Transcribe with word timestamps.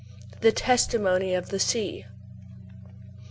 THE 0.39 0.51
TESTIMONY 0.51 1.35
OF 1.35 1.49
THE 1.49 1.59
SEA. 1.59 2.05